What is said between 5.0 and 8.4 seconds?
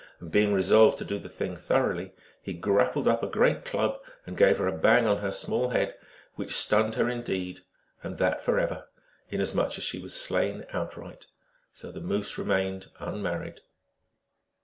on her small head, which stunned her indeed, and